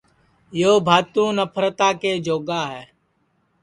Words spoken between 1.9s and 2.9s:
کے جوگا ہے